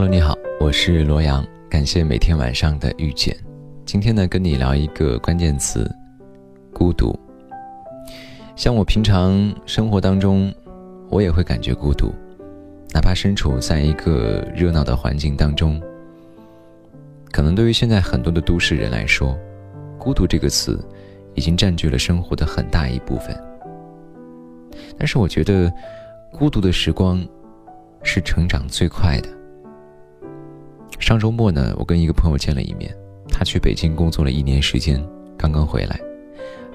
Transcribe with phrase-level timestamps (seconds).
[0.00, 3.36] Hello，你好，我是罗阳，感谢每天晚上的遇见。
[3.84, 5.86] 今天呢，跟你聊一个关键词：
[6.72, 7.14] 孤独。
[8.56, 10.50] 像我平常生活当中，
[11.10, 12.14] 我也会感觉孤独，
[12.94, 15.78] 哪怕身处在一个热闹的环境当中。
[17.30, 19.38] 可能对于现在很多的都市人来说，
[19.98, 20.82] 孤独这个词
[21.34, 23.38] 已经占据了生活的很大一部分。
[24.96, 25.70] 但是我觉得，
[26.32, 27.22] 孤独的时光
[28.02, 29.28] 是成长最快的。
[31.00, 32.94] 上周末呢，我跟一个朋友见了一面，
[33.28, 35.04] 他去北京工作了一年时间，
[35.36, 35.98] 刚刚回来，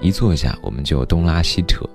[0.00, 1.88] 一坐下我们就东拉西扯，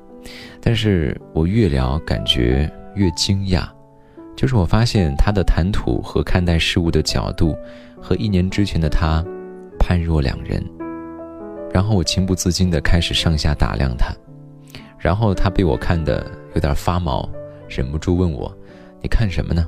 [0.62, 3.68] 但是我越聊感觉越惊讶，
[4.36, 7.56] 就是我发现他的谈吐和看待事物的角度。
[8.04, 9.24] 和一年之前的他
[9.78, 10.60] 判若两人，
[11.72, 14.12] 然后我情不自禁地开始上下打量他，
[14.98, 17.30] 然后他被我看得有点发毛，
[17.70, 18.52] 忍不住问我
[19.04, 19.68] ：“你看什么呢？”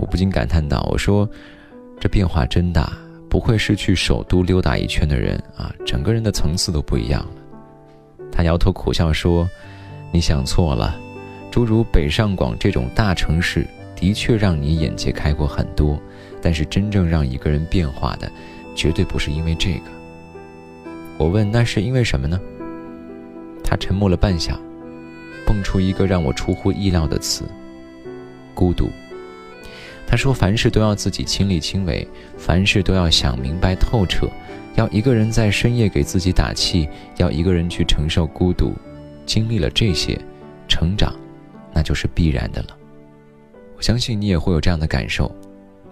[0.00, 1.28] 我不禁感叹道：“我说，
[2.00, 2.92] 这变化真大，
[3.28, 7.30] 不愧是去首都溜达一圈的人啊，整个人的层次都不一样了。”
[8.32, 9.48] 他摇头苦笑说
[10.10, 10.98] ：“你想错了，
[11.50, 16.00] 诸如北上广这种大城市。”的确让你眼界开阔很多，
[16.40, 18.32] 但是真正让一个人变化的，
[18.74, 19.90] 绝对不是因为这个。
[21.18, 22.40] 我问：“那是因为什么呢？”
[23.62, 24.54] 他沉默了半晌，
[25.46, 27.44] 蹦出一个让我出乎意料的词
[28.56, 28.88] ：“孤独。”
[30.10, 32.04] 他说：“凡事都要自己亲力亲为，
[32.36, 34.28] 凡事都要想明白透彻，
[34.74, 38.74] 要一个人在深夜给自己打气，要一个人去承受孤独。
[39.24, 40.20] 经历了这些，
[40.66, 41.14] 成长，
[41.72, 42.76] 那就是必然的了。”
[43.78, 45.32] 我相信你也会有这样的感受：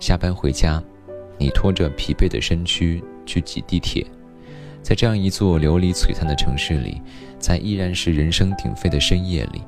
[0.00, 0.82] 下班回家，
[1.38, 4.04] 你拖着疲惫的身躯去挤地铁，
[4.82, 7.00] 在这样一座琉璃璀璨的城市里，
[7.38, 9.62] 在依然是人声鼎沸的深夜里，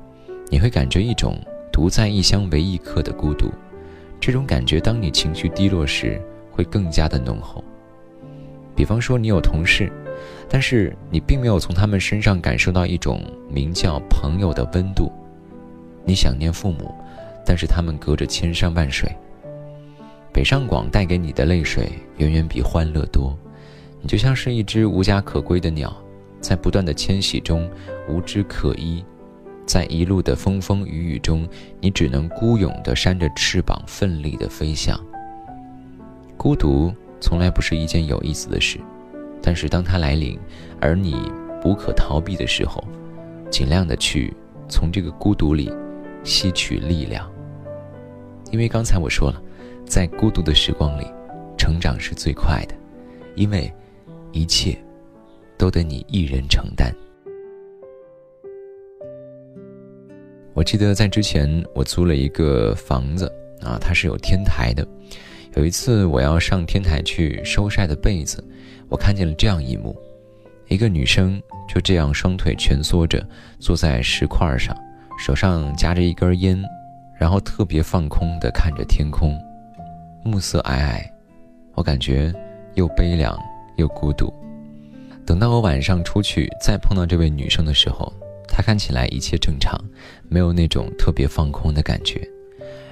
[0.50, 1.38] 你会感觉一种
[1.72, 3.48] 独在异乡为异客的孤独。
[4.20, 6.20] 这种感觉，当你情绪低落时，
[6.52, 7.64] 会更加的浓厚。
[8.76, 9.90] 比方说，你有同事，
[10.48, 15.10] 但是你并没有从他们身上感受到一种名叫朋友的温度。
[16.04, 16.94] 你想念父母。
[17.42, 19.10] 但是他们隔着千山万水，
[20.32, 21.88] 北上广带给你的泪水
[22.18, 23.36] 远远比欢乐多。
[24.00, 25.92] 你就像是一只无家可归的鸟，
[26.40, 27.68] 在不断的迁徙中
[28.06, 29.02] 无枝可依，
[29.66, 31.48] 在一路的风风雨雨中，
[31.80, 34.98] 你只能孤勇地扇着翅膀，奋力地飞翔。
[36.36, 38.78] 孤独从来不是一件有意思的事，
[39.42, 40.38] 但是当它来临，
[40.80, 41.30] 而你
[41.64, 42.82] 无可逃避的时候，
[43.50, 44.34] 尽量的去
[44.68, 45.72] 从这个孤独里
[46.24, 47.30] 吸取力量。
[48.50, 49.40] 因为刚才我说了，
[49.86, 51.06] 在孤独的时光里，
[51.56, 52.74] 成长是最快的，
[53.36, 53.72] 因为
[54.32, 54.76] 一切
[55.56, 56.92] 都得你一人承担。
[60.60, 63.32] 我记得在之前，我租了一个房子
[63.62, 64.86] 啊，它是有天台的。
[65.56, 68.44] 有一次我要上天台去收晒的被子，
[68.90, 69.96] 我看见了这样一幕：
[70.68, 73.26] 一个女生就这样双腿蜷缩着
[73.58, 74.76] 坐在石块上，
[75.18, 76.62] 手上夹着一根烟。
[77.18, 79.34] 然后特别放空地看着天空，
[80.22, 81.02] 暮色皑皑，
[81.72, 82.30] 我感觉
[82.74, 83.34] 又悲凉
[83.78, 84.30] 又孤独。
[85.24, 88.12] 等到我晚上出去再碰到这位女生的时候，
[88.50, 89.80] 她看起来一切正常，
[90.28, 92.20] 没有那种特别放空的感觉。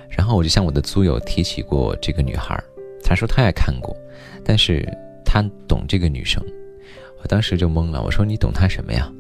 [0.08, 2.58] 然后我就向我的租友提起过这个女孩，
[3.04, 3.94] 他说他也看过，
[4.44, 4.86] 但是
[5.24, 6.42] 他懂这个女生。
[7.20, 9.12] 我当时就懵了，我说你懂她什么呀？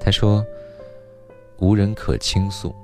[0.00, 0.44] 他说
[1.58, 2.74] 无人可倾诉。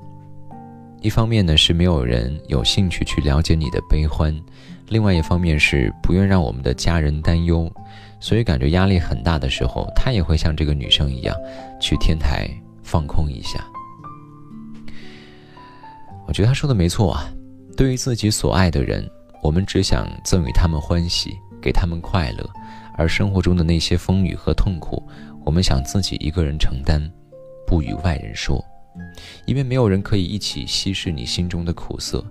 [1.01, 4.35] 一方面呢是没有人有兴趣去了解你的悲欢，
[4.89, 7.71] 另外一方面是不愿让我们的家人担忧，
[8.21, 11.37] 所以感觉压力很大的时候，他也会像这个女生一样，
[11.81, 12.49] 去天台
[12.93, 13.65] 放空一下。
[16.27, 17.33] 我觉得他说的没错啊，
[17.75, 19.09] 对于自己所爱的人，
[19.43, 22.47] 我们只想赠予他们欢喜，给他们快乐，
[22.99, 25.03] 而生活中的那些风雨和痛苦，
[25.43, 27.01] 我们想自己一个人承担，
[27.67, 28.63] 不与外人说。
[29.47, 32.23] 因为没有人可以一起稀释你心中的苦涩，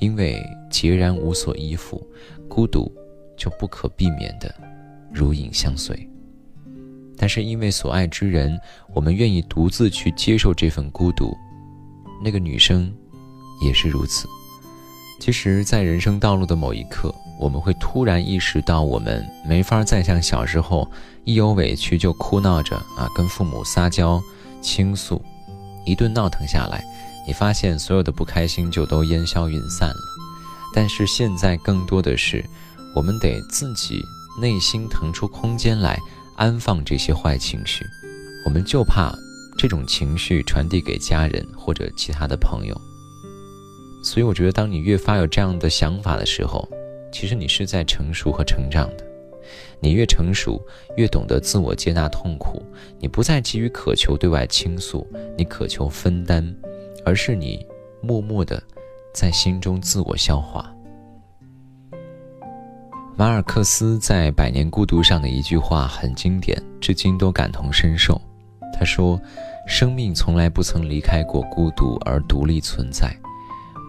[0.00, 2.04] 因为孑然无所依附，
[2.48, 2.92] 孤独
[3.36, 4.52] 就不可避免的
[5.12, 5.96] 如影相随。
[7.20, 8.58] 但是因为所爱之人，
[8.94, 11.36] 我们愿意独自去接受这份孤独。
[12.24, 12.90] 那个女生
[13.62, 14.26] 也是如此。
[15.20, 20.90] 其实，在人生道路的某一刻，我们会突然意识到，我们没法再像小时候
[21.24, 24.18] 一有委屈就哭闹着啊，跟父母撒娇
[24.62, 25.20] 倾诉。
[25.84, 26.82] 一顿闹腾下来，
[27.26, 30.00] 你发现所有的不开心就都烟消云散了。
[30.74, 32.42] 但是现在更多的是，
[32.94, 34.02] 我们得自己
[34.40, 35.98] 内心腾出空间来
[36.40, 37.84] 安放这些坏情绪。
[38.46, 39.14] 我们就怕
[39.58, 42.74] 这种情绪传递给家人或者其他的朋友。
[44.02, 46.66] 所以我觉得，当你越发有这样的想法的时候，
[47.12, 49.04] 其实你是在成熟和成长的。
[49.80, 50.58] 你越成熟，
[50.96, 52.62] 越懂得自我接纳痛苦。
[52.98, 55.06] 你不再急于渴求对外倾诉，
[55.36, 56.56] 你渴求分担，
[57.04, 57.66] 而是你
[58.00, 58.62] 默默的
[59.12, 60.74] 在心中自我消化。
[63.20, 68.18] 马尔克斯在《百年孤独》上的一句话很经典，至今都感同身受。
[68.72, 69.20] 他说
[69.68, 73.14] ：“生命从来不曾离开过孤独而独立存在。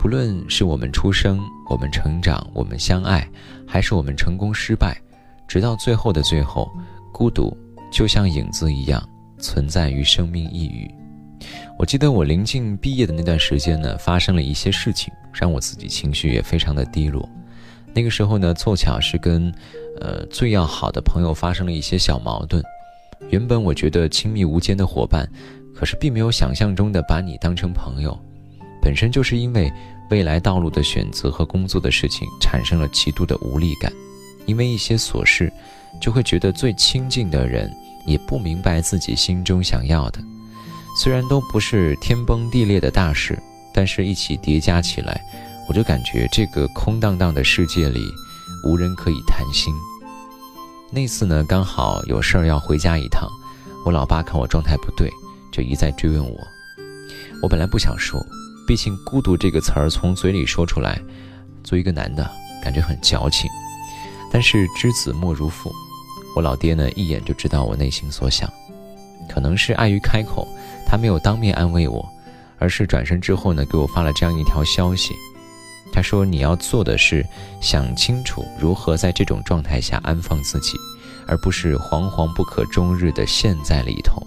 [0.02, 1.40] 不论是我们出生、
[1.70, 3.26] 我们成长、我们相爱，
[3.66, 5.02] 还是我们成功失败，
[5.48, 6.70] 直到最后的最后，
[7.14, 7.58] 孤独
[7.90, 9.02] 就像影子一样
[9.40, 10.94] 存在于生命一隅。”
[11.80, 17.30] 我记得我临近毕业的那段时间呢，发生了一些事情，让我自己情绪也非常的低落。
[17.94, 19.54] 那个时候呢，凑巧是跟，
[20.00, 22.64] 呃，最要好的朋友发生了一些小矛盾。
[23.30, 25.30] 原本我觉得亲密无间的伙伴，
[25.76, 28.18] 可是并没有想象中的把你当成朋友。
[28.82, 29.72] 本身就是因为
[30.10, 33.92] 未来道路的选择和工作的事情产生了极度的无力感，
[34.46, 35.52] 因为一些琐事，
[36.02, 37.72] 就会觉得最亲近的人
[38.08, 40.20] 也不明白自己心中想要的。
[40.98, 43.38] 虽然都不是天崩地裂的大事，
[43.74, 45.22] 但是一起叠加起来。
[45.72, 48.14] 我就感觉这个空荡荡的世界里，
[48.66, 49.74] 无人可以谈心。
[50.92, 53.26] 那次呢，刚好有事儿要回家一趟，
[53.86, 55.10] 我老爸看我状态不对，
[55.50, 56.38] 就一再追问我。
[57.42, 58.22] 我本来不想说，
[58.68, 61.02] 毕竟“孤独”这个词儿从嘴里说出来，
[61.64, 62.30] 作为一个男的，
[62.62, 63.50] 感觉很矫情。
[64.30, 65.72] 但是知子莫如父，
[66.36, 68.52] 我老爹呢，一眼就知道我内心所想。
[69.30, 70.46] 可能是碍于开口，
[70.86, 72.06] 他没有当面安慰我，
[72.60, 75.14] 而是转身之后呢，给我发了这样一条消息。
[75.92, 77.26] 他说：“你要做的是
[77.60, 80.78] 想清楚如何在这种状态下安放自己，
[81.28, 84.26] 而不是惶惶不可终日的陷在里头。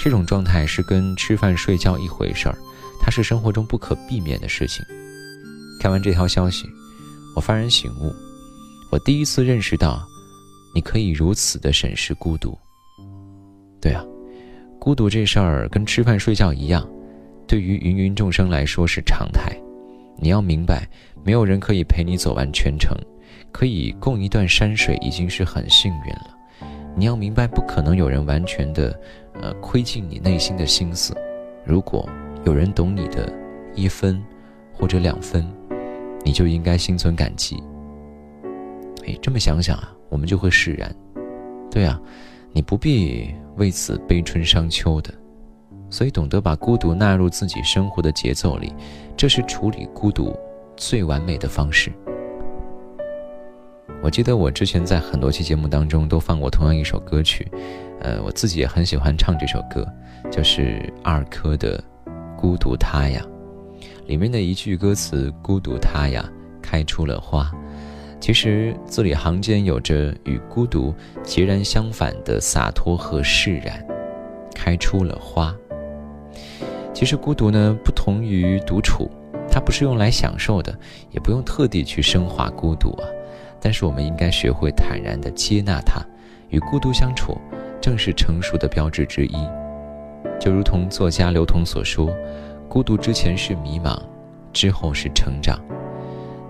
[0.00, 2.58] 这种状态是跟吃饭睡觉一回事儿，
[3.00, 4.84] 它是生活中不可避免的事情。”
[5.80, 6.66] 看完这条消息，
[7.36, 8.12] 我幡然醒悟，
[8.90, 10.04] 我第一次认识到，
[10.74, 12.58] 你可以如此的审视孤独。
[13.80, 14.04] 对啊，
[14.80, 16.84] 孤独这事儿跟吃饭睡觉一样，
[17.46, 19.56] 对于芸芸众生来说是常态。
[20.20, 20.88] 你要明白，
[21.24, 22.96] 没有人可以陪你走完全程，
[23.52, 26.36] 可以共一段山水已经是很幸运了。
[26.96, 28.98] 你要明白，不可能有人完全的，
[29.40, 31.16] 呃，窥尽你内心的心思。
[31.64, 32.08] 如果
[32.44, 33.32] 有人懂你的
[33.74, 34.20] 一分
[34.72, 35.46] 或者两分，
[36.24, 37.62] 你就应该心存感激。
[39.06, 40.92] 哎，这么想想啊，我们就会释然。
[41.70, 42.00] 对啊，
[42.52, 45.14] 你不必为此悲春伤秋的。
[45.90, 48.72] 所以，懂得把孤独纳入自己生活的节奏里，
[49.16, 50.38] 这是处理孤独
[50.76, 51.92] 最完美的方式。
[54.02, 57.50] 我记得我之前在很多期节目当中都放过同样一首歌曲，
[58.00, 59.86] 呃，我自己也很喜欢唱这首歌，
[60.30, 61.82] 就是二珂的
[62.36, 63.20] 《孤独他呀》
[64.06, 66.24] 里面的一句歌词：“孤独他呀，
[66.62, 67.50] 开出了花。”
[68.20, 73.84] 其实字里行间有着与孤独截然相反的洒脱和释然，
[74.54, 75.54] 开出了花。
[76.98, 79.08] 其实孤独呢，不同于独处，
[79.48, 80.76] 它不是用来享受的，
[81.12, 83.06] 也不用特地去升华孤独啊。
[83.60, 86.04] 但是我们应该学会坦然地接纳它，
[86.48, 87.38] 与孤独相处，
[87.80, 89.36] 正是成熟的标志之一。
[90.40, 92.10] 就如同作家刘同所说
[92.68, 93.96] ：“孤独之前是迷茫，
[94.52, 95.56] 之后是成长。”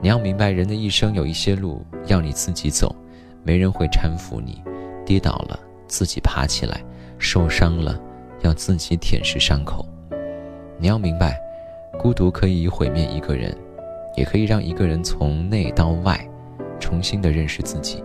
[0.01, 2.97] 你要明白，人的一生有一些路要你自己走，
[3.45, 4.63] 没人会搀扶你，
[5.05, 6.83] 跌倒了自己爬起来，
[7.19, 8.01] 受伤了
[8.41, 9.87] 要自己舔舐伤口。
[10.81, 11.37] 你要明白，
[11.99, 13.53] 孤独可以毁灭一个人，
[14.17, 16.17] 也可以让一个人从内到外
[16.79, 18.03] 重新的认识自己，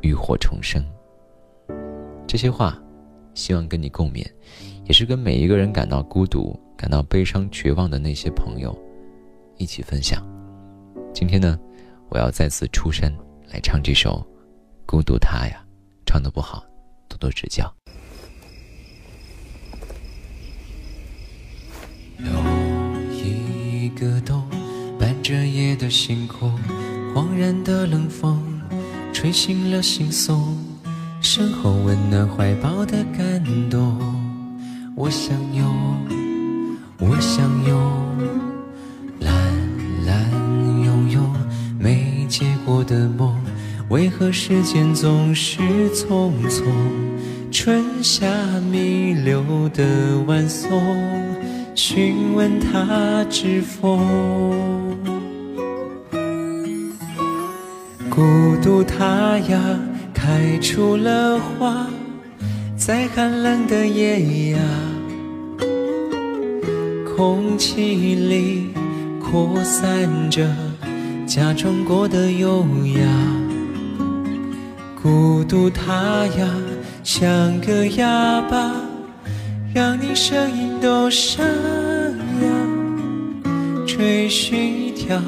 [0.00, 0.84] 浴火重生。
[2.26, 2.76] 这些话，
[3.32, 4.26] 希望跟你共勉，
[4.84, 8.76] 也是跟每一个人感到孤独、感到悲伤、绝望的那些朋友
[9.56, 10.20] 一起分享。
[11.12, 11.56] 今天呢，
[12.08, 13.08] 我要再次出山
[13.48, 14.18] 来唱这首
[14.84, 15.64] 《孤独他》呀，
[16.04, 16.64] 唱的不好，
[17.08, 17.72] 多多指教。
[25.84, 26.50] 的星空，
[27.14, 28.42] 恍然的冷风，
[29.12, 30.56] 吹醒了心松，
[31.20, 33.94] 身后温暖怀抱的感动。
[34.96, 35.62] 我想有，
[36.98, 37.76] 我想有，
[39.20, 39.30] 蓝
[40.06, 40.30] 蓝
[40.86, 41.20] 拥有
[41.78, 43.38] 没结果的梦，
[43.90, 45.60] 为何时间总是
[45.90, 46.64] 匆匆？
[47.52, 48.26] 春夏
[48.72, 50.80] 弥留的晚松。
[51.74, 54.00] 询问他知否？
[58.14, 58.22] 孤
[58.62, 59.60] 独它呀，
[60.14, 61.88] 开出了花，
[62.76, 64.58] 在寒冷的夜呀，
[67.16, 68.68] 空气里
[69.20, 70.48] 扩散着，
[71.26, 72.64] 假装过的优
[72.96, 73.02] 雅。
[75.02, 76.48] 孤独它呀，
[77.02, 78.70] 像个哑巴，
[79.74, 82.48] 让你声音都沙哑。
[83.84, 85.20] 追寻一条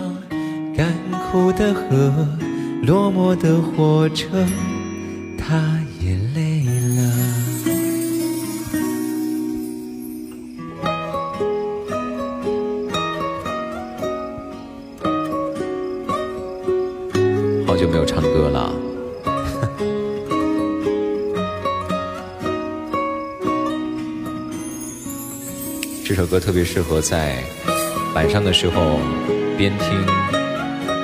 [0.76, 0.95] 干
[1.33, 2.12] 枯的河，
[2.87, 4.28] 落寞的火车，
[5.37, 6.62] 它也累
[6.95, 7.02] 了。
[17.66, 18.73] 好久没有唱歌了，
[26.07, 27.43] 这首歌特别适合在
[28.14, 29.00] 晚上的时候
[29.59, 29.88] 边听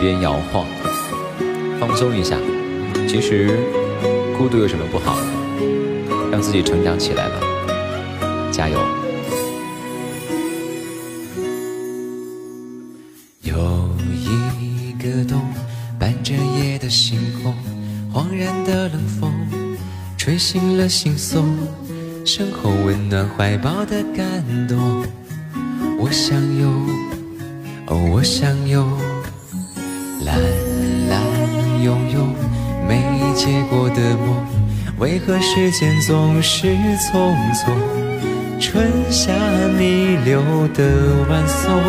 [0.00, 0.64] 边摇晃，
[1.82, 2.38] 放松一下。
[3.08, 3.58] 其实
[4.38, 5.18] 孤独有什么不好？
[6.30, 7.40] 让自己成长起来吧，
[8.52, 8.78] 加油！
[13.40, 15.42] 有一个洞。
[15.98, 17.52] 伴着夜的星空，
[18.12, 19.32] 恍然的冷风，
[20.16, 21.42] 吹醒了惺忪，
[22.24, 25.04] 身后温暖怀抱的感动。
[25.98, 26.68] 我想有，
[27.86, 28.84] 哦，我想有，
[30.24, 30.40] 蓝
[31.82, 32.24] 拥有
[32.88, 33.02] 没
[33.34, 34.46] 结果的梦，
[34.98, 37.72] 为何时间总是匆匆？
[38.60, 39.32] 春夏
[39.76, 40.84] 弥留的
[41.28, 41.80] 晚松。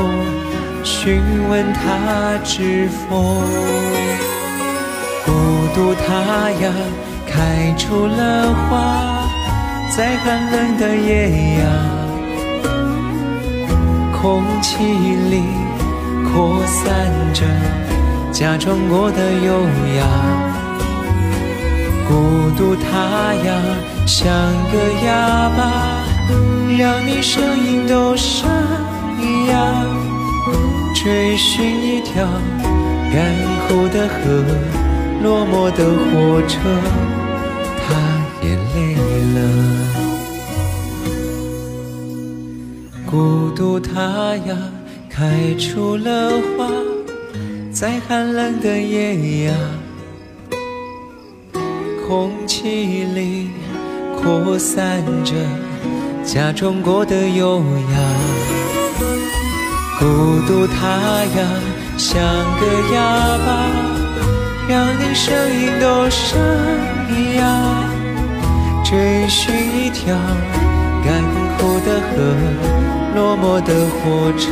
[0.83, 3.41] 询问他知否？
[5.25, 5.31] 孤
[5.73, 6.73] 独它呀，
[7.25, 9.23] 开出了花，
[9.95, 11.63] 在寒冷的夜呀，
[14.19, 15.43] 空气里
[16.33, 17.45] 扩散着
[18.33, 19.61] 假装过的优
[19.95, 20.05] 雅。
[22.07, 23.53] 孤独它呀，
[24.07, 24.25] 像
[24.71, 24.73] 个
[25.05, 26.03] 哑巴，
[26.77, 28.47] 让你声音都沙
[29.49, 29.53] 哑。
[30.95, 32.25] 追寻一条
[33.11, 33.15] 干
[33.67, 34.43] 枯的河，
[35.21, 36.57] 落寞的火车，
[37.77, 37.85] 它
[38.41, 38.75] 也累
[39.35, 39.37] 了。
[43.05, 44.57] 孤独它呀，
[45.09, 46.67] 开出了花，
[47.73, 49.53] 在寒冷的夜呀，
[52.07, 53.49] 空气里
[54.15, 55.33] 扩散着
[56.23, 57.97] 假装过的优雅。
[59.97, 60.05] 孤
[60.47, 60.87] 独它
[61.35, 61.47] 呀，
[61.97, 62.21] 像
[62.59, 62.63] 个
[62.93, 63.01] 哑
[63.43, 63.67] 巴，
[64.69, 66.37] 让你声音都沙
[67.39, 67.41] 哑。
[68.83, 70.15] 追寻一条
[71.03, 71.23] 干
[71.57, 72.13] 枯的河，
[73.15, 74.51] 落寞的火车，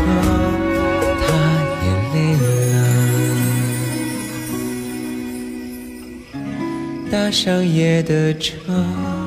[7.11, 9.20] 搭上夜的车。